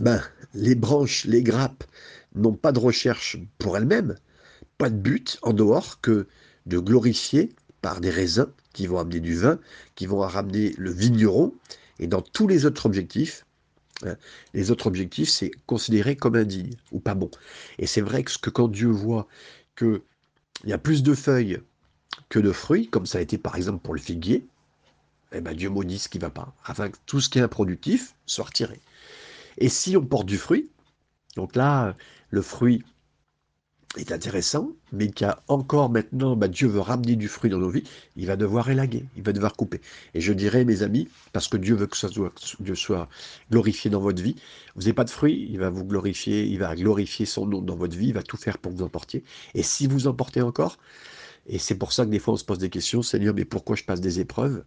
[0.00, 0.22] Ben,
[0.54, 1.84] les branches, les grappes
[2.34, 4.16] n'ont pas de recherche pour elles-mêmes,
[4.78, 6.26] pas de but en dehors que
[6.66, 7.50] de glorifier
[7.82, 9.58] par des raisins qui vont amener du vin,
[9.96, 11.52] qui vont ramener le vigneron,
[11.98, 13.44] et dans tous les autres objectifs,
[14.54, 17.30] les autres objectifs, c'est considéré comme indigne ou pas bon.
[17.78, 19.26] Et c'est vrai que, quand Dieu voit
[19.76, 20.00] qu'il
[20.64, 21.60] y a plus de feuilles
[22.28, 24.46] que de fruits, comme ça a été par exemple pour le figuier,
[25.32, 27.42] eh ben Dieu maudit ce qui ne va pas, afin que tout ce qui est
[27.42, 28.80] improductif soit retiré.
[29.58, 30.68] Et si on porte du fruit,
[31.36, 31.96] donc là,
[32.30, 32.84] le fruit,
[33.96, 37.68] est intéressant, mais qui a encore maintenant, bah, Dieu veut ramener du fruit dans nos
[37.68, 37.84] vies,
[38.16, 39.80] il va devoir élaguer, il va devoir couper.
[40.14, 43.08] Et je dirais, mes amis, parce que Dieu veut que ça soit, Dieu soit
[43.50, 44.36] glorifié dans votre vie,
[44.76, 47.76] vous n'avez pas de fruit, il va vous glorifier, il va glorifier son nom dans
[47.76, 49.24] votre vie, il va tout faire pour que vous en portiez.
[49.54, 50.78] Et si vous en portez encore,
[51.46, 53.76] et c'est pour ça que des fois on se pose des questions, Seigneur, mais pourquoi
[53.76, 54.64] je passe des épreuves?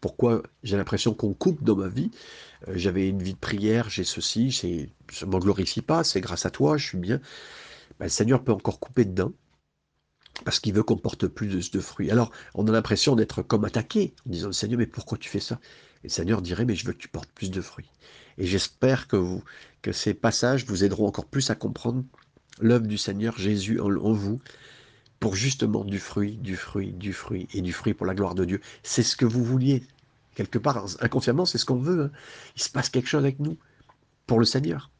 [0.00, 2.10] Pourquoi j'ai l'impression qu'on coupe dans ma vie?
[2.68, 6.46] Euh, J'avais une vie de prière, j'ai ceci, je ne m'en glorifie pas, c'est grâce
[6.46, 7.20] à toi, je suis bien.
[7.98, 9.32] Ben, le Seigneur peut encore couper dedans,
[10.44, 12.10] parce qu'il veut qu'on porte plus de, fruits.
[12.10, 15.58] Alors, on a l'impression d'être comme attaqué, en disant, Seigneur, mais pourquoi tu fais ça?
[16.04, 17.90] Et le Seigneur dirait, mais je veux que tu portes plus de fruits.
[18.38, 19.40] Et j'espère que,
[19.92, 22.04] ces passages vous aideront encore plus à comprendre
[22.60, 24.40] l'œuvre du Seigneur Jésus en, vous,
[25.20, 28.44] pour justement du fruit, du fruit, du fruit, et du fruit pour la gloire de
[28.44, 28.60] Dieu.
[28.82, 29.84] C'est ce que vous vouliez.
[30.34, 32.02] Quelque part, inconsciemment, c'est ce qu'on veut.
[32.04, 32.10] Hein.
[32.56, 33.56] Il se passe quelque chose avec nous,
[34.26, 34.90] pour le Seigneur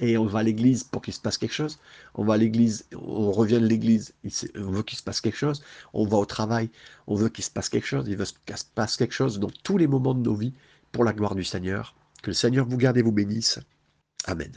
[0.00, 1.78] et on va à l'église pour qu'il se passe quelque chose.
[2.14, 4.12] On va à l'église, on revient de l'église,
[4.56, 5.62] on veut qu'il se passe quelque chose.
[5.94, 6.70] On va au travail,
[7.06, 8.06] on veut qu'il se passe quelque chose.
[8.08, 10.52] Il veut qu'il se passe quelque chose dans tous les moments de nos vies
[10.92, 11.94] pour la gloire du Seigneur.
[12.22, 13.58] Que le Seigneur vous garde et vous bénisse.
[14.26, 14.52] Amen.